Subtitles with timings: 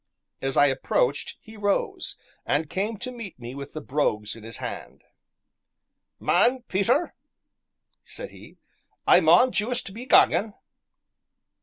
[0.41, 4.57] As I approached he rose, and came to meet me with the brogues in his
[4.57, 5.03] hand.
[6.19, 7.13] "Man, Peter,"
[8.03, 8.57] said he,
[9.05, 10.55] "I maun juist be gangin'."